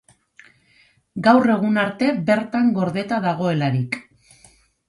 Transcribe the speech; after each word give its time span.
Gaur 1.27 1.51
egun 1.57 1.77
arte 1.83 2.09
bertan 2.31 2.73
gordeta 2.79 3.23
dagoelarik. 3.27 4.01